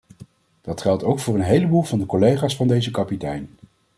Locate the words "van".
1.83-1.99, 2.55-2.67